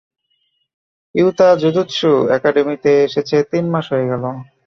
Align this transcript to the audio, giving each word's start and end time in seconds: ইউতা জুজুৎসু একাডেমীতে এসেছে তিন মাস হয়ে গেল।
ইউতা 1.15 1.47
জুজুৎসু 1.61 2.11
একাডেমীতে 2.37 2.91
এসেছে 3.07 3.35
তিন 3.51 3.65
মাস 3.73 3.85
হয়ে 3.93 4.09
গেল। 4.11 4.23